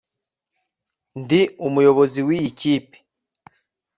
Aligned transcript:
Ndi 1.21 1.41
umuyobozi 1.67 2.19
wiyi 2.27 2.51
kipe 2.59 2.97